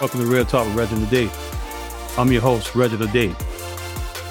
Welcome 0.00 0.22
to 0.22 0.26
Real 0.26 0.44
Talk 0.44 0.66
with 0.66 0.76
Reginald 0.76 1.30
I'm 2.18 2.32
your 2.32 2.42
host, 2.42 2.74
Reginald 2.74 3.12
D. 3.12 3.32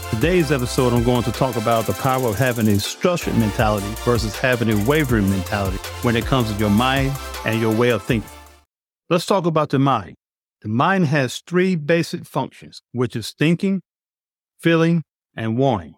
Today's 0.10 0.52
episode, 0.52 0.92
I'm 0.92 1.06
going 1.06 1.24
to 1.24 1.32
talk 1.32 1.56
about 1.56 1.86
the 1.86 1.94
power 1.94 2.28
of 2.28 2.38
having 2.38 2.68
a 2.68 2.78
structured 2.82 3.38
mentality 3.38 3.88
versus 4.04 4.38
having 4.38 4.70
a 4.70 4.86
wavering 4.86 5.30
mentality 5.30 5.78
when 6.02 6.18
it 6.18 6.26
comes 6.26 6.52
to 6.52 6.60
your 6.60 6.70
mind 6.70 7.14
and 7.46 7.62
your 7.62 7.74
way 7.74 7.92
of 7.92 8.04
thinking. 8.04 8.30
Let's 9.10 9.26
talk 9.26 9.46
about 9.46 9.70
the 9.70 9.80
mind. 9.80 10.16
The 10.64 10.68
mind 10.68 11.06
has 11.06 11.40
three 11.40 11.78
basic 11.78 12.26
functions, 12.26 12.82
which 12.92 13.16
is 13.16 13.32
thinking, 13.32 13.82
feeling, 14.60 15.02
and 15.34 15.58
wanting. 15.58 15.96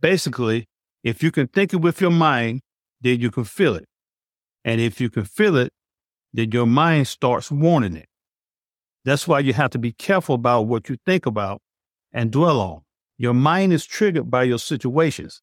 Basically, 0.00 0.66
if 1.02 1.22
you 1.22 1.30
can 1.30 1.46
think 1.46 1.72
it 1.72 1.80
with 1.80 2.02
your 2.02 2.10
mind, 2.10 2.60
then 3.00 3.20
you 3.20 3.30
can 3.30 3.44
feel 3.44 3.74
it. 3.74 3.86
And 4.66 4.82
if 4.82 5.00
you 5.00 5.08
can 5.08 5.24
feel 5.24 5.56
it, 5.56 5.72
then 6.34 6.50
your 6.52 6.66
mind 6.66 7.08
starts 7.08 7.50
wanting 7.50 7.96
it. 7.96 8.09
That's 9.10 9.26
why 9.26 9.40
you 9.40 9.52
have 9.54 9.70
to 9.70 9.78
be 9.80 9.90
careful 9.90 10.36
about 10.36 10.68
what 10.68 10.88
you 10.88 10.96
think 11.04 11.26
about 11.26 11.60
and 12.12 12.30
dwell 12.30 12.60
on. 12.60 12.82
Your 13.18 13.34
mind 13.34 13.72
is 13.72 13.84
triggered 13.84 14.30
by 14.30 14.44
your 14.44 14.60
situations. 14.60 15.42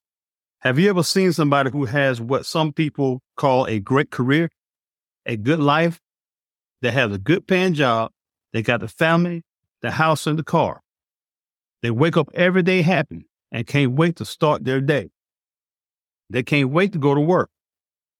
Have 0.59 0.80
you 0.80 0.90
ever 0.90 1.03
seen 1.03 1.34
somebody 1.34 1.71
who 1.71 1.84
has 1.84 2.21
what 2.21 2.45
some 2.45 2.71
people 2.71 3.21
call 3.35 3.66
a 3.66 3.81
great 3.81 4.09
career, 4.09 4.49
a 5.26 5.35
good 5.35 5.59
life? 5.59 5.99
They 6.81 6.91
have 6.91 7.12
a 7.12 7.17
good 7.17 7.45
paying 7.45 7.73
job. 7.73 8.12
They 8.53 8.62
got 8.62 8.80
the 8.80 8.88
family, 8.88 9.43
the 9.81 9.91
house, 9.91 10.26
and 10.27 10.40
the 10.40 10.45
car. 10.45 10.79
They 11.81 11.91
wake 11.91 12.15
up 12.15 12.29
every 12.34 12.63
day 12.63 12.84
happy 12.84 13.27
and 13.52 13.68
can't 13.68 13.98
wait 13.98 14.15
to 14.15 14.23
start 14.23 14.63
their 14.63 14.79
day. 14.79 15.09
They 16.29 16.43
can't 16.43 16.70
wait 16.70 16.93
to 16.93 16.99
go 16.99 17.13
to 17.13 17.20
work 17.20 17.49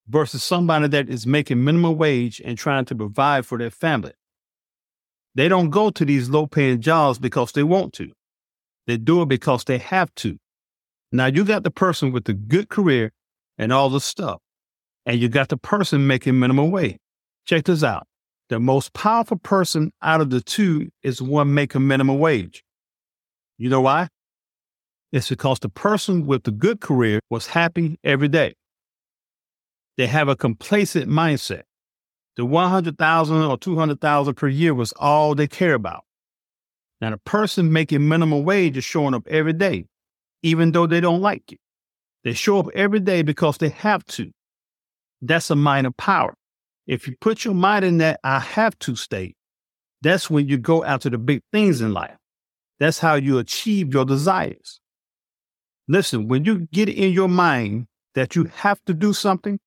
versus 0.10 0.44
somebody 0.44 0.90
that 0.90 1.08
is 1.08 1.26
making 1.26 1.64
minimum 1.64 1.98
wage 1.98 2.42
and 2.44 2.58
trying 2.58 2.84
to 2.84 2.96
provide 2.96 3.46
for 3.46 3.58
their 3.58 3.72
family. 3.72 4.12
They 5.38 5.48
don't 5.48 5.70
go 5.70 5.92
to 5.92 6.04
these 6.04 6.32
low 6.32 6.48
paying 6.48 6.82
jobs 6.82 7.20
because 7.20 7.52
they 7.52 7.62
want 7.62 7.94
to. 7.94 8.12
They 8.88 8.98
do 8.98 9.22
it 9.22 9.30
because 9.30 9.64
they 9.64 9.78
have 9.78 10.14
to. 10.16 10.40
Now 11.12 11.28
you 11.28 11.46
got 11.46 11.64
the 11.64 11.70
person 11.70 12.12
with 12.12 12.26
the 12.26 12.34
good 12.34 12.70
career 12.70 13.12
and 13.56 13.72
all 13.72 13.92
the 13.92 14.02
stuff, 14.02 14.40
and 15.06 15.20
you 15.20 15.30
got 15.30 15.50
the 15.50 15.58
person 15.58 16.08
making 16.08 16.40
minimum 16.40 16.72
wage. 16.72 16.98
Check 17.46 17.66
this 17.66 17.84
out. 17.84 18.08
The 18.50 18.60
most 18.60 18.94
powerful 18.94 19.38
person 19.38 19.92
out 20.02 20.22
of 20.22 20.32
the 20.32 20.42
two 20.42 20.90
is 21.04 21.22
one 21.22 21.54
making 21.54 21.86
minimum 21.86 22.18
wage. 22.18 22.64
You 23.60 23.70
know 23.70 23.82
why? 23.82 24.08
It's 25.12 25.30
because 25.30 25.60
the 25.60 25.70
person 25.70 26.26
with 26.26 26.46
the 26.46 26.52
good 26.52 26.82
career 26.82 27.20
was 27.30 27.46
happy 27.46 28.00
every 28.04 28.28
day. 28.28 28.56
They 29.98 30.08
have 30.08 30.30
a 30.30 30.36
complacent 30.36 31.10
mindset. 31.12 31.64
The 32.38 32.46
100,000 32.46 33.36
or 33.36 33.58
200,000 33.58 34.36
per 34.36 34.48
year 34.48 34.74
was 34.74 34.94
all 34.94 35.34
they 35.34 35.48
care 35.48 35.74
about. 35.74 36.06
Now, 37.02 37.10
the 37.10 37.18
person 37.18 37.72
making 37.72 38.08
minimum 38.08 38.44
wage 38.44 38.78
is 38.78 38.84
showing 38.84 39.16
up 39.16 39.28
every 39.28 39.54
day, 39.54 39.86
even 40.44 40.72
though 40.72 40.88
they 40.88 41.02
don't 41.02 41.22
like 41.22 41.52
it. 41.52 41.60
They 42.24 42.34
show 42.34 42.60
up 42.60 42.68
every 42.76 43.00
day 43.00 43.24
because 43.24 43.58
they 43.58 43.70
have 43.70 44.06
to. 44.06 44.32
That's 45.22 45.50
a 45.50 45.56
mind 45.56 45.88
of 45.88 45.98
power. 45.98 46.36
If 46.86 47.08
you 47.08 47.16
put 47.20 47.44
your 47.44 47.56
mind 47.56 47.86
in 47.86 47.98
that 47.98 48.20
I 48.24 48.40
have 48.40 48.78
to 48.80 48.96
state, 48.96 49.36
that's 50.02 50.30
when 50.30 50.48
you 50.48 50.58
go 50.58 50.84
after 50.84 51.10
the 51.10 51.18
big 51.18 51.42
things 51.52 51.82
in 51.82 51.94
life. 51.94 52.18
That's 52.80 53.00
how 53.00 53.16
you 53.16 53.40
achieve 53.40 53.94
your 53.94 54.06
desires. 54.06 54.80
Listen, 55.88 56.28
when 56.28 56.46
you 56.46 56.68
get 56.72 56.90
in 56.90 57.14
your 57.14 57.30
mind 57.30 57.88
that 58.14 58.36
you 58.36 58.46
have 58.56 58.80
to 58.86 58.94
do 58.94 59.14
something, 59.14 59.60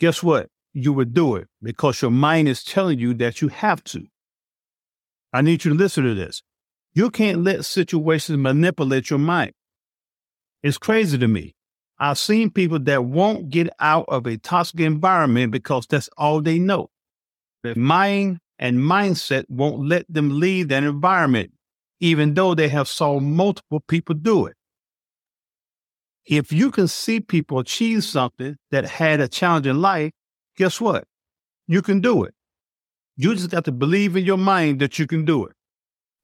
guess 0.00 0.22
what? 0.22 0.48
You 0.74 0.92
would 0.92 1.14
do 1.14 1.36
it 1.36 1.48
because 1.62 2.02
your 2.02 2.10
mind 2.10 2.48
is 2.48 2.62
telling 2.62 2.98
you 2.98 3.14
that 3.14 3.40
you 3.40 3.48
have 3.48 3.82
to. 3.84 4.06
I 5.32 5.40
need 5.40 5.64
you 5.64 5.72
to 5.72 5.78
listen 5.78 6.04
to 6.04 6.14
this. 6.14 6.42
You 6.92 7.10
can't 7.10 7.42
let 7.42 7.64
situations 7.64 8.38
manipulate 8.38 9.10
your 9.10 9.18
mind. 9.18 9.52
It's 10.62 10.78
crazy 10.78 11.16
to 11.18 11.28
me. 11.28 11.54
I've 11.98 12.18
seen 12.18 12.50
people 12.50 12.80
that 12.80 13.04
won't 13.04 13.50
get 13.50 13.68
out 13.78 14.06
of 14.08 14.26
a 14.26 14.36
toxic 14.36 14.80
environment 14.80 15.52
because 15.52 15.86
that's 15.86 16.08
all 16.16 16.40
they 16.40 16.58
know. 16.58 16.90
Their 17.62 17.76
mind 17.76 18.38
and 18.58 18.78
mindset 18.78 19.44
won't 19.48 19.88
let 19.88 20.04
them 20.08 20.40
leave 20.40 20.68
that 20.68 20.84
environment, 20.84 21.52
even 22.00 22.34
though 22.34 22.54
they 22.54 22.68
have 22.68 22.88
saw 22.88 23.20
multiple 23.20 23.80
people 23.80 24.14
do 24.14 24.46
it. 24.46 24.56
If 26.26 26.52
you 26.52 26.70
can 26.70 26.88
see 26.88 27.20
people 27.20 27.58
achieve 27.58 28.02
something 28.02 28.56
that 28.70 28.84
had 28.84 29.20
a 29.20 29.28
challenging 29.28 29.76
life, 29.76 30.12
guess 30.56 30.80
what? 30.80 31.04
You 31.66 31.82
can 31.82 32.00
do 32.00 32.24
it. 32.24 32.34
You 33.16 33.34
just 33.34 33.50
got 33.50 33.64
to 33.64 33.72
believe 33.72 34.16
in 34.16 34.24
your 34.24 34.38
mind 34.38 34.80
that 34.80 34.98
you 34.98 35.06
can 35.06 35.24
do 35.24 35.44
it. 35.46 35.52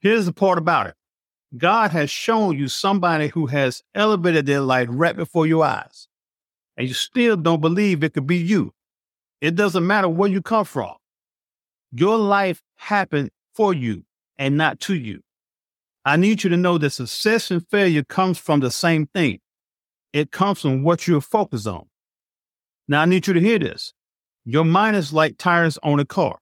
Here's 0.00 0.26
the 0.26 0.32
part 0.32 0.58
about 0.58 0.88
it 0.88 0.94
God 1.56 1.90
has 1.90 2.10
shown 2.10 2.58
you 2.58 2.68
somebody 2.68 3.28
who 3.28 3.46
has 3.46 3.82
elevated 3.94 4.46
their 4.46 4.60
life 4.60 4.88
right 4.90 5.16
before 5.16 5.46
your 5.46 5.64
eyes, 5.64 6.08
and 6.76 6.88
you 6.88 6.94
still 6.94 7.36
don't 7.36 7.60
believe 7.60 8.02
it 8.02 8.14
could 8.14 8.26
be 8.26 8.36
you. 8.36 8.72
It 9.40 9.56
doesn't 9.56 9.86
matter 9.86 10.08
where 10.08 10.30
you 10.30 10.42
come 10.42 10.64
from. 10.64 10.94
Your 11.92 12.18
life 12.18 12.62
happened 12.76 13.30
for 13.54 13.74
you 13.74 14.04
and 14.38 14.56
not 14.56 14.80
to 14.80 14.94
you. 14.94 15.22
I 16.04 16.16
need 16.16 16.44
you 16.44 16.50
to 16.50 16.56
know 16.56 16.78
that 16.78 16.90
success 16.90 17.50
and 17.50 17.66
failure 17.68 18.04
comes 18.04 18.38
from 18.38 18.60
the 18.60 18.70
same 18.70 19.06
thing. 19.06 19.40
It 20.12 20.30
comes 20.30 20.60
from 20.60 20.82
what 20.82 21.06
you're 21.06 21.20
focused 21.20 21.66
on. 21.66 21.86
Now, 22.88 23.02
I 23.02 23.04
need 23.04 23.26
you 23.26 23.34
to 23.34 23.40
hear 23.40 23.58
this. 23.58 23.92
Your 24.52 24.64
mind 24.64 24.96
is 24.96 25.12
like 25.12 25.38
tires 25.38 25.78
on 25.80 26.00
a 26.00 26.04
car. 26.04 26.40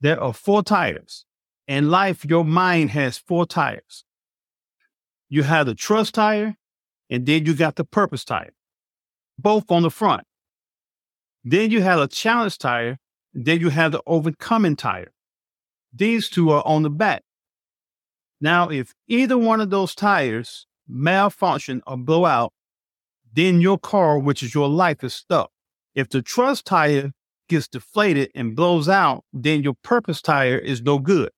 There 0.00 0.20
are 0.20 0.32
four 0.32 0.64
tires. 0.64 1.24
In 1.68 1.88
life, 1.88 2.24
your 2.24 2.44
mind 2.44 2.90
has 2.90 3.16
four 3.16 3.46
tires. 3.46 4.02
You 5.28 5.44
have 5.44 5.66
the 5.66 5.76
trust 5.76 6.14
tire, 6.14 6.56
and 7.08 7.26
then 7.26 7.46
you 7.46 7.54
got 7.54 7.76
the 7.76 7.84
purpose 7.84 8.24
tire, 8.24 8.54
both 9.38 9.70
on 9.70 9.84
the 9.84 9.90
front. 9.90 10.24
Then 11.44 11.70
you 11.70 11.80
have 11.80 12.00
a 12.00 12.08
challenge 12.08 12.58
tire, 12.58 12.98
then 13.32 13.60
you 13.60 13.68
have 13.68 13.92
the 13.92 14.02
overcoming 14.04 14.74
tire. 14.74 15.12
These 15.94 16.30
two 16.30 16.50
are 16.50 16.66
on 16.66 16.82
the 16.82 16.90
back. 16.90 17.22
Now, 18.40 18.68
if 18.68 18.94
either 19.06 19.38
one 19.38 19.60
of 19.60 19.70
those 19.70 19.94
tires 19.94 20.66
malfunction 20.88 21.82
or 21.86 21.98
blow 21.98 22.24
out, 22.24 22.52
then 23.32 23.60
your 23.60 23.78
car, 23.78 24.18
which 24.18 24.42
is 24.42 24.56
your 24.56 24.68
life, 24.68 25.04
is 25.04 25.14
stuck. 25.14 25.52
If 25.94 26.08
the 26.08 26.20
trust 26.20 26.64
tire 26.64 27.12
gets 27.48 27.68
deflated 27.68 28.30
and 28.34 28.54
blows 28.54 28.88
out, 28.88 29.24
then 29.32 29.62
your 29.62 29.74
purpose 29.82 30.22
tire 30.22 30.58
is 30.58 30.82
no 30.82 30.98
good. 30.98 31.30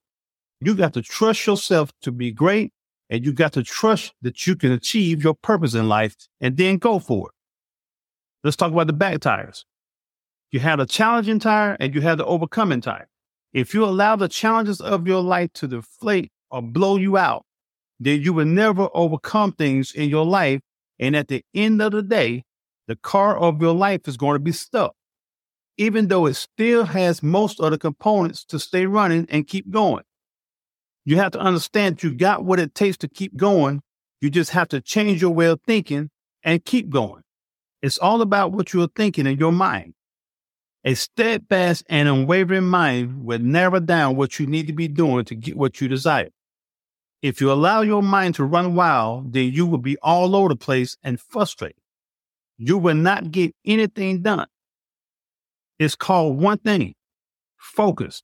You 0.61 0.75
got 0.75 0.93
to 0.95 1.03
trust 1.03 1.47
yourself 1.47 1.93
to 2.03 2.13
be 2.13 2.33
great 2.33 2.73
and 3.09 3.25
you 3.25 3.33
got 3.33 3.53
to 3.55 3.63
trust 3.63 4.13
that 4.23 4.47
you 4.47 4.57
can 4.57 4.73
achieve 4.73 5.25
your 5.25 5.35
purpose 5.35 5.75
in 5.75 5.89
life 5.89 6.15
and 6.41 6.57
then 6.57 6.77
go 6.77 6.99
for 6.99 7.29
it. 7.29 7.35
Let's 8.45 8.57
talk 8.57 8.73
about 8.73 8.87
the 8.87 8.93
back 8.93 9.21
tires. 9.21 9.65
You 10.51 10.61
have 10.61 10.81
a 10.81 10.87
challenging 10.87 11.39
tire 11.39 11.77
and 11.81 11.95
you 11.95 12.01
have 12.03 12.19
the 12.19 12.25
overcoming 12.25 12.81
tire. 12.81 13.09
If 13.53 13.75
you 13.75 13.85
allow 13.85 14.17
the 14.17 14.29
challenges 14.29 14.81
of 14.81 15.07
your 15.07 15.23
life 15.23 15.53
to 15.55 15.67
deflate 15.67 16.31
or 16.51 16.63
blow 16.63 16.97
you 16.97 17.17
out, 17.17 17.45
then 17.99 18.23
you 18.23 18.33
will 18.33 18.47
never 18.47 18.89
overcome 18.95 19.53
things 19.53 19.93
in 19.93 20.09
your 20.09 20.25
life. 20.25 20.61
And 20.99 21.17
at 21.17 21.29
the 21.29 21.45
end 21.55 21.81
of 21.83 21.93
the 21.93 22.03
day, 22.03 22.45
the 22.87 22.97
car 22.97 23.37
of 23.37 23.61
your 23.61 23.75
life 23.75 24.07
is 24.07 24.17
going 24.17 24.35
to 24.35 24.41
be 24.41 24.53
stuck 24.53 24.95
even 25.81 26.09
though 26.09 26.27
it 26.27 26.35
still 26.35 26.85
has 26.85 27.23
most 27.23 27.59
of 27.59 27.71
the 27.71 27.79
components 27.79 28.45
to 28.45 28.59
stay 28.59 28.85
running 28.85 29.27
and 29.31 29.47
keep 29.47 29.71
going. 29.71 30.05
You 31.07 31.17
have 31.17 31.33
to 31.33 31.39
understand 31.39 32.03
you 32.03 32.13
got 32.13 32.45
what 32.45 32.61
it 32.61 32.75
takes 32.75 32.99
to 32.99 33.09
keep 33.09 33.35
going. 33.35 33.81
You 34.21 34.29
just 34.29 34.51
have 34.51 34.69
to 34.69 34.83
change 34.83 35.23
your 35.23 35.31
way 35.31 35.47
of 35.47 35.59
thinking 35.67 36.11
and 36.45 36.63
keep 36.63 36.91
going. 36.91 37.23
It's 37.81 37.97
all 37.97 38.21
about 38.21 38.53
what 38.53 38.75
you're 38.75 38.91
thinking 38.95 39.27
in 39.27 39.39
your 39.39 39.53
mind. 39.53 39.95
A 40.85 40.93
steadfast 40.93 41.83
and 41.89 42.11
unwavering 42.11 42.67
mind 42.67 43.25
will 43.25 43.39
narrow 43.39 43.81
down 43.81 44.17
what 44.17 44.39
you 44.39 44.47
need 44.47 44.67
to 44.67 44.75
be 44.75 44.87
doing 44.87 45.25
to 45.25 45.35
get 45.35 45.57
what 45.57 45.81
you 45.81 45.89
desire. 45.89 46.29
If 47.23 47.41
you 47.41 47.51
allow 47.51 47.81
your 47.81 48.03
mind 48.03 48.35
to 48.35 48.45
run 48.45 48.75
wild, 48.75 49.33
then 49.33 49.51
you 49.51 49.65
will 49.65 49.79
be 49.79 49.97
all 50.03 50.37
over 50.37 50.51
the 50.51 50.57
place 50.57 50.99
and 51.03 51.19
frustrated. 51.19 51.81
You 52.59 52.77
will 52.77 52.97
not 52.97 53.31
get 53.31 53.55
anything 53.65 54.21
done. 54.21 54.47
It's 55.81 55.97
called 55.97 56.39
one 56.39 56.59
thing 56.59 56.95
focus. 57.57 58.23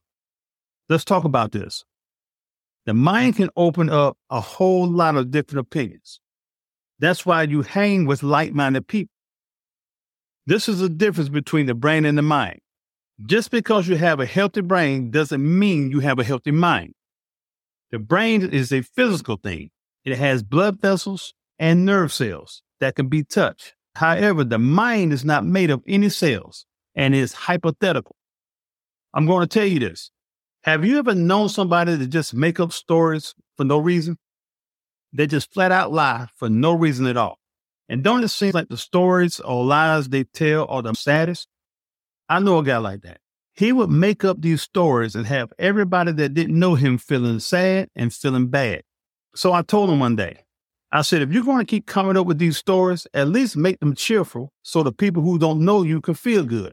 Let's 0.90 1.06
talk 1.06 1.24
about 1.24 1.52
this. 1.52 1.84
The 2.84 2.92
mind 2.92 3.36
can 3.36 3.48
open 3.56 3.88
up 3.88 4.18
a 4.28 4.42
whole 4.42 4.86
lot 4.86 5.16
of 5.16 5.30
different 5.30 5.66
opinions. 5.66 6.20
That's 6.98 7.24
why 7.24 7.44
you 7.44 7.62
hang 7.62 8.04
with 8.04 8.22
like 8.22 8.52
minded 8.52 8.86
people. 8.86 9.14
This 10.44 10.68
is 10.68 10.80
the 10.80 10.90
difference 10.90 11.30
between 11.30 11.64
the 11.64 11.74
brain 11.74 12.04
and 12.04 12.18
the 12.18 12.22
mind. 12.22 12.60
Just 13.24 13.50
because 13.50 13.88
you 13.88 13.96
have 13.96 14.20
a 14.20 14.26
healthy 14.26 14.60
brain 14.60 15.10
doesn't 15.10 15.42
mean 15.42 15.90
you 15.90 16.00
have 16.00 16.18
a 16.18 16.24
healthy 16.24 16.50
mind. 16.50 16.92
The 17.90 17.98
brain 17.98 18.42
is 18.42 18.70
a 18.70 18.82
physical 18.82 19.38
thing, 19.38 19.70
it 20.04 20.18
has 20.18 20.42
blood 20.42 20.78
vessels 20.82 21.32
and 21.58 21.86
nerve 21.86 22.12
cells 22.12 22.62
that 22.80 22.96
can 22.96 23.08
be 23.08 23.24
touched. 23.24 23.74
However, 23.94 24.44
the 24.44 24.58
mind 24.58 25.14
is 25.14 25.24
not 25.24 25.46
made 25.46 25.70
of 25.70 25.82
any 25.86 26.10
cells 26.10 26.66
and 26.96 27.14
is 27.14 27.32
hypothetical. 27.32 28.16
I'm 29.14 29.26
going 29.26 29.42
to 29.42 29.46
tell 29.46 29.66
you 29.66 29.78
this. 29.78 30.10
Have 30.64 30.84
you 30.84 30.98
ever 30.98 31.14
known 31.14 31.48
somebody 31.48 31.96
to 31.96 32.06
just 32.06 32.34
make 32.34 32.58
up 32.58 32.72
stories 32.72 33.34
for 33.56 33.64
no 33.64 33.78
reason? 33.78 34.18
They 35.12 35.26
just 35.26 35.52
flat 35.52 35.70
out 35.70 35.92
lie 35.92 36.26
for 36.34 36.48
no 36.48 36.72
reason 36.72 37.06
at 37.06 37.16
all. 37.16 37.38
And 37.88 38.02
don't 38.02 38.24
it 38.24 38.28
seem 38.28 38.50
like 38.52 38.68
the 38.68 38.76
stories 38.76 39.38
or 39.38 39.64
lies 39.64 40.08
they 40.08 40.24
tell 40.24 40.66
are 40.68 40.82
the 40.82 40.94
saddest? 40.94 41.46
I 42.28 42.40
know 42.40 42.58
a 42.58 42.64
guy 42.64 42.78
like 42.78 43.02
that. 43.02 43.20
He 43.54 43.72
would 43.72 43.90
make 43.90 44.24
up 44.24 44.42
these 44.42 44.60
stories 44.60 45.14
and 45.14 45.26
have 45.26 45.52
everybody 45.58 46.12
that 46.12 46.34
didn't 46.34 46.58
know 46.58 46.74
him 46.74 46.98
feeling 46.98 47.38
sad 47.38 47.88
and 47.94 48.12
feeling 48.12 48.48
bad. 48.48 48.82
So 49.34 49.52
I 49.52 49.62
told 49.62 49.88
him 49.88 50.00
one 50.00 50.16
day, 50.16 50.44
I 50.92 51.02
said, 51.02 51.22
if 51.22 51.32
you're 51.32 51.44
going 51.44 51.58
to 51.58 51.64
keep 51.64 51.86
coming 51.86 52.16
up 52.16 52.26
with 52.26 52.38
these 52.38 52.56
stories, 52.56 53.06
at 53.14 53.28
least 53.28 53.56
make 53.56 53.78
them 53.80 53.94
cheerful 53.94 54.52
so 54.62 54.82
the 54.82 54.92
people 54.92 55.22
who 55.22 55.38
don't 55.38 55.64
know 55.64 55.82
you 55.82 56.00
can 56.00 56.14
feel 56.14 56.44
good. 56.44 56.72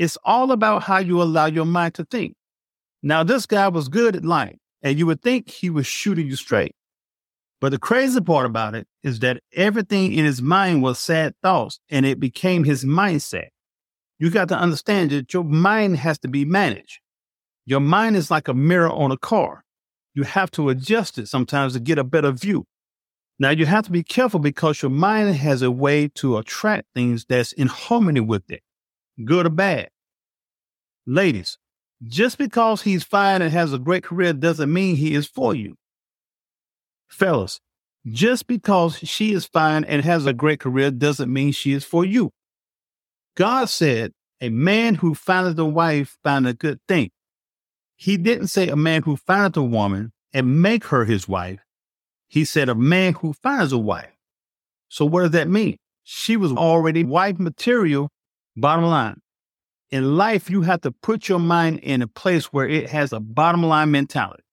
It's 0.00 0.16
all 0.24 0.50
about 0.50 0.84
how 0.84 0.96
you 0.96 1.20
allow 1.20 1.44
your 1.44 1.66
mind 1.66 1.92
to 1.96 2.06
think. 2.06 2.34
Now, 3.02 3.22
this 3.22 3.44
guy 3.44 3.68
was 3.68 3.90
good 3.90 4.16
at 4.16 4.24
lying, 4.24 4.58
and 4.82 4.98
you 4.98 5.04
would 5.04 5.20
think 5.20 5.50
he 5.50 5.68
was 5.68 5.86
shooting 5.86 6.26
you 6.26 6.36
straight. 6.36 6.74
But 7.60 7.72
the 7.72 7.78
crazy 7.78 8.22
part 8.22 8.46
about 8.46 8.74
it 8.74 8.86
is 9.02 9.18
that 9.18 9.42
everything 9.52 10.14
in 10.14 10.24
his 10.24 10.40
mind 10.40 10.82
was 10.82 10.98
sad 10.98 11.34
thoughts 11.42 11.80
and 11.90 12.06
it 12.06 12.18
became 12.18 12.64
his 12.64 12.82
mindset. 12.82 13.48
You 14.18 14.30
got 14.30 14.48
to 14.48 14.56
understand 14.56 15.10
that 15.10 15.34
your 15.34 15.44
mind 15.44 15.98
has 15.98 16.18
to 16.20 16.28
be 16.28 16.46
managed. 16.46 17.00
Your 17.66 17.80
mind 17.80 18.16
is 18.16 18.30
like 18.30 18.48
a 18.48 18.54
mirror 18.54 18.90
on 18.90 19.10
a 19.10 19.18
car. 19.18 19.64
You 20.14 20.22
have 20.22 20.50
to 20.52 20.70
adjust 20.70 21.18
it 21.18 21.28
sometimes 21.28 21.74
to 21.74 21.80
get 21.80 21.98
a 21.98 22.04
better 22.04 22.32
view. 22.32 22.64
Now 23.38 23.50
you 23.50 23.66
have 23.66 23.84
to 23.84 23.90
be 23.90 24.02
careful 24.02 24.40
because 24.40 24.80
your 24.80 24.90
mind 24.90 25.34
has 25.36 25.60
a 25.60 25.70
way 25.70 26.08
to 26.14 26.38
attract 26.38 26.86
things 26.94 27.26
that's 27.28 27.52
in 27.52 27.66
harmony 27.66 28.20
with 28.20 28.50
it, 28.50 28.62
good 29.24 29.46
or 29.46 29.50
bad. 29.50 29.90
Ladies, 31.06 31.58
just 32.06 32.38
because 32.38 32.82
he's 32.82 33.04
fine 33.04 33.42
and 33.42 33.52
has 33.52 33.72
a 33.72 33.78
great 33.78 34.04
career 34.04 34.32
doesn't 34.32 34.72
mean 34.72 34.96
he 34.96 35.14
is 35.14 35.26
for 35.26 35.54
you. 35.54 35.76
Fellas, 37.08 37.60
just 38.06 38.46
because 38.46 38.98
she 38.98 39.32
is 39.32 39.44
fine 39.44 39.84
and 39.84 40.02
has 40.04 40.26
a 40.26 40.32
great 40.32 40.60
career 40.60 40.90
doesn't 40.90 41.32
mean 41.32 41.52
she 41.52 41.72
is 41.72 41.84
for 41.84 42.04
you. 42.04 42.30
God 43.36 43.68
said, 43.68 44.12
a 44.40 44.48
man 44.48 44.94
who 44.94 45.14
findeth 45.14 45.58
a 45.58 45.64
wife 45.64 46.16
find 46.22 46.46
a 46.46 46.54
good 46.54 46.80
thing. 46.88 47.10
He 47.96 48.16
didn't 48.16 48.46
say 48.46 48.68
a 48.68 48.76
man 48.76 49.02
who 49.02 49.16
findeth 49.16 49.58
a 49.58 49.62
woman 49.62 50.12
and 50.32 50.62
make 50.62 50.84
her 50.86 51.04
his 51.04 51.28
wife. 51.28 51.60
He 52.28 52.46
said 52.46 52.68
a 52.68 52.74
man 52.74 53.14
who 53.14 53.34
finds 53.34 53.72
a 53.72 53.78
wife. 53.78 54.14
So 54.88 55.04
what 55.04 55.22
does 55.22 55.30
that 55.32 55.48
mean? 55.48 55.76
She 56.04 56.36
was 56.36 56.52
already 56.52 57.04
wife 57.04 57.38
material, 57.38 58.08
bottom 58.60 58.84
line. 58.84 59.20
In 59.90 60.16
life, 60.16 60.48
you 60.48 60.62
have 60.62 60.82
to 60.82 60.92
put 60.92 61.28
your 61.28 61.40
mind 61.40 61.80
in 61.80 62.02
a 62.02 62.06
place 62.06 62.46
where 62.46 62.68
it 62.68 62.90
has 62.90 63.12
a 63.12 63.20
bottom 63.20 63.64
line 63.64 63.90
mentality. 63.90 64.44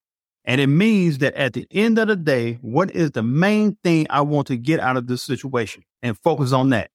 And 0.45 0.62
it 0.62 0.68
means 0.68 1.18
that 1.19 1.36
at 1.36 1.54
the 1.54 1.68
end 1.71 2.00
of 2.00 2.07
the 2.07 2.15
day, 2.15 2.57
what 2.62 2.89
is 2.92 3.12
the 3.12 3.21
main 3.21 3.77
thing 3.83 4.07
I 4.09 4.21
want 4.21 4.48
to 4.48 4.57
get 4.57 4.80
out 4.80 4.98
of 4.98 5.07
this 5.07 5.21
situation 5.21 5.83
and 6.01 6.18
focus 6.18 6.54
on 6.54 6.69
that. 6.69 6.89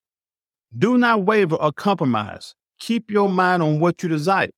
Do 0.75 0.97
not 0.97 1.23
waver 1.23 1.55
or 1.55 1.71
compromise. 1.71 2.55
Keep 2.79 3.11
your 3.11 3.29
mind 3.29 3.61
on 3.61 3.79
what 3.79 4.01
you 4.01 4.09
desire. 4.09 4.49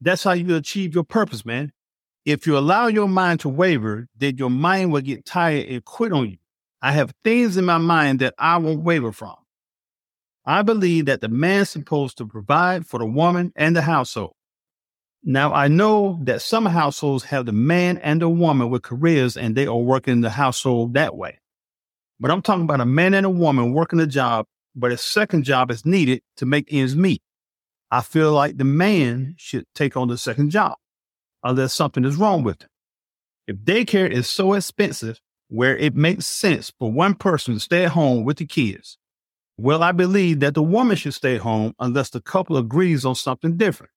That's 0.00 0.24
how 0.24 0.32
you 0.32 0.56
achieve 0.56 0.94
your 0.94 1.04
purpose, 1.04 1.46
man. 1.46 1.72
If 2.24 2.46
you 2.46 2.58
allow 2.58 2.88
your 2.88 3.08
mind 3.08 3.40
to 3.40 3.48
waver, 3.48 4.08
then 4.16 4.36
your 4.36 4.50
mind 4.50 4.92
will 4.92 5.02
get 5.02 5.24
tired 5.24 5.68
and 5.68 5.84
quit 5.84 6.12
on 6.12 6.30
you. 6.30 6.36
I 6.82 6.92
have 6.92 7.14
things 7.22 7.56
in 7.56 7.64
my 7.64 7.78
mind 7.78 8.18
that 8.18 8.34
I 8.38 8.56
won't 8.56 8.82
waver 8.82 9.12
from. 9.12 9.36
I 10.46 10.62
believe 10.62 11.06
that 11.06 11.20
the 11.20 11.28
man's 11.28 11.70
supposed 11.70 12.18
to 12.18 12.26
provide 12.26 12.86
for 12.86 12.98
the 12.98 13.06
woman 13.06 13.52
and 13.56 13.74
the 13.74 13.82
household. 13.82 14.34
Now, 15.22 15.54
I 15.54 15.68
know 15.68 16.18
that 16.24 16.42
some 16.42 16.66
households 16.66 17.24
have 17.24 17.46
the 17.46 17.52
man 17.52 17.96
and 17.98 18.20
the 18.20 18.28
woman 18.28 18.68
with 18.68 18.82
careers 18.82 19.38
and 19.38 19.56
they 19.56 19.66
are 19.66 19.76
working 19.76 20.20
the 20.20 20.28
household 20.28 20.94
that 20.94 21.16
way. 21.16 21.40
But 22.20 22.30
I'm 22.30 22.42
talking 22.42 22.64
about 22.64 22.82
a 22.82 22.86
man 22.86 23.14
and 23.14 23.24
a 23.24 23.30
woman 23.30 23.72
working 23.72 24.00
a 24.00 24.06
job, 24.06 24.46
but 24.76 24.92
a 24.92 24.98
second 24.98 25.44
job 25.44 25.70
is 25.70 25.86
needed 25.86 26.20
to 26.36 26.46
make 26.46 26.70
ends 26.70 26.94
meet. 26.94 27.22
I 27.90 28.02
feel 28.02 28.32
like 28.32 28.58
the 28.58 28.64
man 28.64 29.34
should 29.38 29.64
take 29.74 29.96
on 29.96 30.08
the 30.08 30.18
second 30.18 30.50
job 30.50 30.74
unless 31.42 31.72
something 31.72 32.04
is 32.04 32.16
wrong 32.16 32.42
with 32.42 32.62
it. 32.62 32.68
If 33.46 33.56
daycare 33.56 34.10
is 34.10 34.28
so 34.28 34.52
expensive 34.52 35.20
where 35.48 35.76
it 35.76 35.94
makes 35.94 36.26
sense 36.26 36.72
for 36.78 36.92
one 36.92 37.14
person 37.14 37.54
to 37.54 37.60
stay 37.60 37.84
at 37.84 37.92
home 37.92 38.24
with 38.24 38.38
the 38.38 38.46
kids, 38.46 38.98
well, 39.56 39.82
I 39.82 39.92
believe 39.92 40.40
that 40.40 40.54
the 40.54 40.62
woman 40.62 40.96
should 40.96 41.14
stay 41.14 41.36
home 41.36 41.74
unless 41.78 42.10
the 42.10 42.20
couple 42.20 42.56
agrees 42.56 43.04
on 43.04 43.14
something 43.14 43.56
different. 43.56 43.92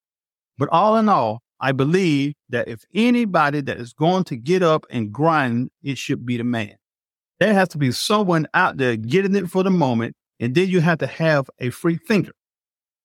But 0.57 0.69
all 0.69 0.97
in 0.97 1.09
all, 1.09 1.41
I 1.59 1.71
believe 1.71 2.33
that 2.49 2.67
if 2.67 2.83
anybody 2.93 3.61
that 3.61 3.77
is 3.77 3.93
going 3.93 4.25
to 4.25 4.35
get 4.35 4.61
up 4.61 4.85
and 4.89 5.11
grind, 5.11 5.71
it 5.81 5.97
should 5.97 6.25
be 6.25 6.37
the 6.37 6.43
man. 6.43 6.75
There 7.39 7.53
has 7.53 7.69
to 7.69 7.77
be 7.77 7.91
someone 7.91 8.47
out 8.53 8.77
there 8.77 8.95
getting 8.95 9.35
it 9.35 9.49
for 9.49 9.63
the 9.63 9.71
moment, 9.71 10.15
and 10.39 10.53
then 10.53 10.69
you 10.69 10.81
have 10.81 10.99
to 10.99 11.07
have 11.07 11.49
a 11.59 11.71
free 11.71 11.97
thinker. 11.97 12.33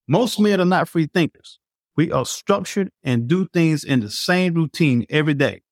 Most 0.06 0.38
men 0.38 0.60
are 0.60 0.66
not 0.66 0.88
free 0.88 1.08
thinkers. 1.12 1.58
We 1.96 2.12
are 2.12 2.26
structured 2.26 2.90
and 3.02 3.28
do 3.28 3.46
things 3.52 3.84
in 3.84 4.00
the 4.00 4.10
same 4.10 4.54
routine 4.54 5.06
every 5.08 5.34
day. 5.34 5.62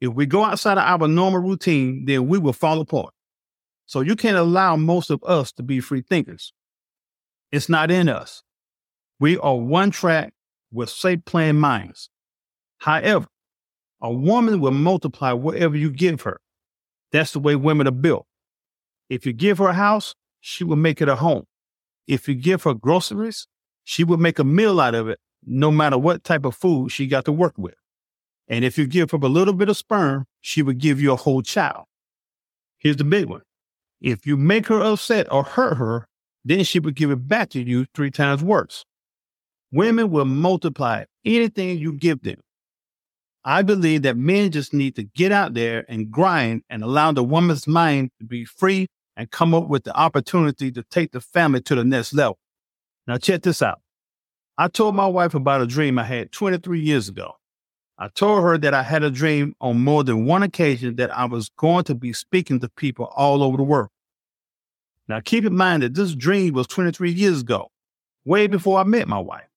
If 0.00 0.12
we 0.14 0.26
go 0.26 0.44
outside 0.44 0.78
of 0.78 1.02
our 1.02 1.08
normal 1.08 1.40
routine, 1.40 2.04
then 2.06 2.28
we 2.28 2.38
will 2.38 2.52
fall 2.52 2.80
apart. 2.80 3.14
So 3.86 4.00
you 4.00 4.16
can't 4.16 4.36
allow 4.36 4.76
most 4.76 5.10
of 5.10 5.22
us 5.24 5.52
to 5.52 5.62
be 5.62 5.80
free 5.80 6.02
thinkers. 6.02 6.52
It's 7.52 7.68
not 7.68 7.90
in 7.90 8.08
us. 8.08 8.42
We 9.20 9.38
are 9.38 9.56
one 9.56 9.90
track 9.90 10.32
with 10.72 10.90
safe 10.90 11.24
plan 11.24 11.56
minds. 11.56 12.10
However, 12.78 13.26
a 14.00 14.12
woman 14.12 14.60
will 14.60 14.72
multiply 14.72 15.32
whatever 15.32 15.76
you 15.76 15.90
give 15.90 16.22
her. 16.22 16.40
That's 17.12 17.32
the 17.32 17.40
way 17.40 17.56
women 17.56 17.86
are 17.86 17.92
built. 17.92 18.26
If 19.08 19.24
you 19.24 19.32
give 19.32 19.58
her 19.58 19.68
a 19.68 19.74
house, 19.74 20.14
she 20.40 20.64
will 20.64 20.76
make 20.76 21.00
it 21.00 21.08
a 21.08 21.16
home. 21.16 21.46
If 22.06 22.28
you 22.28 22.34
give 22.34 22.64
her 22.64 22.74
groceries, 22.74 23.46
she 23.84 24.04
will 24.04 24.16
make 24.16 24.38
a 24.38 24.44
meal 24.44 24.80
out 24.80 24.94
of 24.94 25.08
it, 25.08 25.20
no 25.46 25.70
matter 25.70 25.96
what 25.96 26.24
type 26.24 26.44
of 26.44 26.56
food 26.56 26.90
she 26.90 27.06
got 27.06 27.24
to 27.26 27.32
work 27.32 27.54
with. 27.56 27.74
And 28.48 28.64
if 28.64 28.76
you 28.76 28.86
give 28.86 29.10
her 29.12 29.18
a 29.22 29.28
little 29.28 29.54
bit 29.54 29.68
of 29.68 29.76
sperm, 29.76 30.26
she 30.40 30.62
will 30.62 30.74
give 30.74 31.00
you 31.00 31.12
a 31.12 31.16
whole 31.16 31.42
child. 31.42 31.84
Here's 32.78 32.96
the 32.96 33.04
big 33.04 33.26
one. 33.26 33.42
If 34.00 34.26
you 34.26 34.36
make 34.36 34.66
her 34.66 34.80
upset 34.80 35.30
or 35.32 35.44
hurt 35.44 35.76
her, 35.76 36.06
then 36.44 36.64
she 36.64 36.78
will 36.78 36.90
give 36.90 37.10
it 37.10 37.26
back 37.28 37.50
to 37.50 37.62
you 37.62 37.86
three 37.94 38.10
times 38.10 38.42
worse. 38.42 38.84
Women 39.72 40.10
will 40.10 40.24
multiply 40.24 41.04
anything 41.24 41.78
you 41.78 41.92
give 41.92 42.22
them. 42.22 42.40
I 43.44 43.62
believe 43.62 44.02
that 44.02 44.16
men 44.16 44.50
just 44.50 44.72
need 44.72 44.96
to 44.96 45.02
get 45.02 45.32
out 45.32 45.54
there 45.54 45.84
and 45.88 46.10
grind 46.10 46.62
and 46.70 46.82
allow 46.82 47.12
the 47.12 47.24
woman's 47.24 47.66
mind 47.66 48.10
to 48.18 48.24
be 48.24 48.44
free 48.44 48.86
and 49.16 49.30
come 49.30 49.54
up 49.54 49.68
with 49.68 49.84
the 49.84 49.94
opportunity 49.94 50.72
to 50.72 50.82
take 50.84 51.12
the 51.12 51.20
family 51.20 51.60
to 51.62 51.74
the 51.74 51.84
next 51.84 52.14
level. 52.14 52.38
Now, 53.06 53.18
check 53.18 53.42
this 53.42 53.60
out. 53.60 53.80
I 54.56 54.68
told 54.68 54.94
my 54.94 55.06
wife 55.06 55.34
about 55.34 55.60
a 55.60 55.66
dream 55.66 55.98
I 55.98 56.04
had 56.04 56.32
23 56.32 56.80
years 56.80 57.08
ago. 57.08 57.32
I 57.96 58.08
told 58.08 58.42
her 58.42 58.58
that 58.58 58.74
I 58.74 58.82
had 58.82 59.04
a 59.04 59.10
dream 59.10 59.54
on 59.60 59.80
more 59.80 60.02
than 60.02 60.26
one 60.26 60.42
occasion 60.42 60.96
that 60.96 61.16
I 61.16 61.26
was 61.26 61.48
going 61.56 61.84
to 61.84 61.94
be 61.94 62.12
speaking 62.12 62.58
to 62.60 62.68
people 62.68 63.06
all 63.14 63.42
over 63.42 63.56
the 63.56 63.62
world. 63.62 63.90
Now, 65.06 65.20
keep 65.20 65.44
in 65.44 65.54
mind 65.54 65.82
that 65.82 65.94
this 65.94 66.14
dream 66.14 66.54
was 66.54 66.66
23 66.66 67.12
years 67.12 67.42
ago, 67.42 67.70
way 68.24 68.46
before 68.46 68.80
I 68.80 68.84
met 68.84 69.06
my 69.06 69.18
wife. 69.18 69.48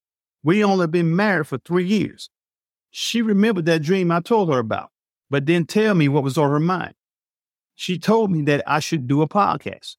We 0.43 0.63
only 0.63 0.87
been 0.87 1.15
married 1.15 1.47
for 1.47 1.57
three 1.57 1.85
years. 1.85 2.29
She 2.91 3.21
remembered 3.21 3.65
that 3.65 3.81
dream 3.81 4.11
I 4.11 4.19
told 4.19 4.51
her 4.51 4.59
about, 4.59 4.91
but 5.29 5.45
didn't 5.45 5.69
tell 5.69 5.95
me 5.95 6.07
what 6.07 6.23
was 6.23 6.37
on 6.37 6.51
her 6.51 6.59
mind. 6.59 6.93
She 7.75 7.97
told 7.97 8.31
me 8.31 8.43
that 8.43 8.63
I 8.67 8.79
should 8.79 9.07
do 9.07 9.21
a 9.21 9.27
podcast. 9.27 9.95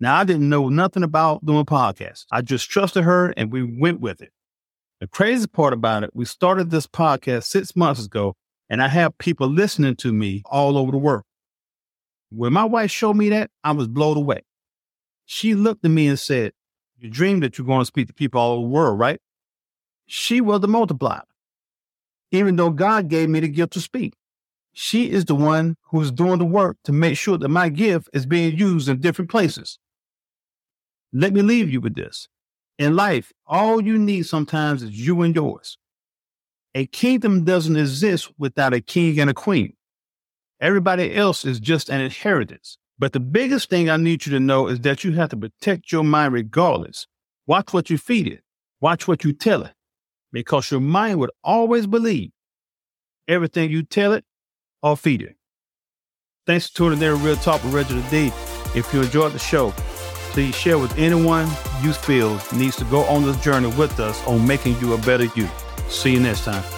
Now, 0.00 0.16
I 0.16 0.24
didn't 0.24 0.48
know 0.48 0.68
nothing 0.68 1.02
about 1.02 1.44
doing 1.44 1.64
podcasts. 1.64 2.26
I 2.30 2.42
just 2.42 2.70
trusted 2.70 3.04
her 3.04 3.32
and 3.36 3.50
we 3.50 3.62
went 3.62 4.00
with 4.00 4.20
it. 4.22 4.32
The 5.00 5.06
crazy 5.06 5.46
part 5.46 5.74
about 5.74 6.04
it, 6.04 6.10
we 6.14 6.24
started 6.24 6.70
this 6.70 6.86
podcast 6.86 7.44
six 7.44 7.76
months 7.76 8.06
ago, 8.06 8.34
and 8.70 8.82
I 8.82 8.88
have 8.88 9.18
people 9.18 9.46
listening 9.46 9.94
to 9.96 10.12
me 10.12 10.42
all 10.46 10.78
over 10.78 10.90
the 10.90 10.96
world. 10.96 11.24
When 12.30 12.54
my 12.54 12.64
wife 12.64 12.90
showed 12.90 13.14
me 13.14 13.28
that, 13.28 13.50
I 13.62 13.72
was 13.72 13.88
blown 13.88 14.16
away. 14.16 14.42
She 15.26 15.54
looked 15.54 15.84
at 15.84 15.90
me 15.90 16.08
and 16.08 16.18
said, 16.18 16.52
You 16.98 17.10
dreamed 17.10 17.42
that 17.42 17.58
you're 17.58 17.66
going 17.66 17.82
to 17.82 17.86
speak 17.86 18.06
to 18.08 18.14
people 18.14 18.40
all 18.40 18.52
over 18.52 18.62
the 18.62 18.68
world, 18.68 18.98
right? 18.98 19.20
She 20.06 20.40
was 20.40 20.60
the 20.60 20.68
multiplier, 20.68 21.24
even 22.30 22.56
though 22.56 22.70
God 22.70 23.08
gave 23.08 23.28
me 23.28 23.40
the 23.40 23.48
gift 23.48 23.74
to 23.74 23.80
speak. 23.80 24.14
She 24.72 25.10
is 25.10 25.26
the 25.26 25.34
one 25.34 25.76
who's 25.90 26.10
doing 26.10 26.38
the 26.38 26.44
work 26.46 26.78
to 26.84 26.92
make 26.92 27.18
sure 27.18 27.36
that 27.38 27.48
my 27.48 27.68
gift 27.68 28.08
is 28.14 28.24
being 28.24 28.56
used 28.56 28.88
in 28.88 29.00
different 29.00 29.30
places. 29.30 29.78
Let 31.12 31.32
me 31.32 31.42
leave 31.42 31.70
you 31.70 31.80
with 31.80 31.94
this. 31.94 32.28
In 32.78 32.96
life, 32.96 33.32
all 33.46 33.80
you 33.80 33.98
need 33.98 34.26
sometimes 34.26 34.82
is 34.82 34.90
you 34.90 35.22
and 35.22 35.34
yours. 35.34 35.78
A 36.74 36.86
kingdom 36.86 37.44
doesn't 37.44 37.76
exist 37.76 38.30
without 38.38 38.74
a 38.74 38.80
king 38.80 39.18
and 39.18 39.30
a 39.30 39.34
queen. 39.34 39.72
Everybody 40.60 41.14
else 41.14 41.44
is 41.44 41.58
just 41.58 41.88
an 41.88 42.00
inheritance. 42.00 42.76
But 42.98 43.12
the 43.12 43.20
biggest 43.20 43.68
thing 43.68 43.90
I 43.90 43.96
need 43.96 44.26
you 44.26 44.32
to 44.32 44.40
know 44.40 44.68
is 44.68 44.80
that 44.80 45.04
you 45.04 45.12
have 45.12 45.30
to 45.30 45.36
protect 45.36 45.92
your 45.92 46.04
mind 46.04 46.32
regardless. 46.32 47.06
Watch 47.46 47.72
what 47.72 47.90
you 47.90 47.98
feed 47.98 48.26
it. 48.26 48.42
Watch 48.80 49.06
what 49.08 49.24
you 49.24 49.32
tell 49.32 49.62
it 49.62 49.72
because 50.32 50.70
your 50.70 50.80
mind 50.80 51.18
would 51.18 51.30
always 51.42 51.86
believe 51.86 52.30
everything 53.28 53.70
you 53.70 53.82
tell 53.82 54.12
it 54.12 54.24
or 54.82 54.96
feed 54.96 55.22
it. 55.22 55.36
Thanks 56.46 56.68
for 56.68 56.76
tuning 56.76 57.02
in 57.02 57.10
to 57.10 57.16
Real 57.16 57.36
Talk 57.36 57.62
with 57.64 57.74
Reginald 57.74 58.08
D. 58.10 58.26
If 58.74 58.92
you 58.92 59.00
enjoyed 59.02 59.32
the 59.32 59.38
show, 59.38 59.72
please 60.36 60.54
share 60.54 60.78
with 60.78 60.98
anyone 60.98 61.48
you 61.80 61.94
feel 61.94 62.38
needs 62.52 62.76
to 62.76 62.84
go 62.90 63.04
on 63.04 63.22
this 63.22 63.40
journey 63.42 63.68
with 63.68 63.98
us 63.98 64.22
on 64.26 64.46
making 64.46 64.78
you 64.80 64.92
a 64.92 64.98
better 64.98 65.24
you. 65.34 65.48
See 65.88 66.12
you 66.12 66.20
next 66.20 66.44
time. 66.44 66.75